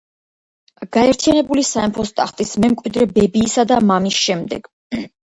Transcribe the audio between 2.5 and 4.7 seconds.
მემკვიდრე ბებიისა და მამის შემდეგ.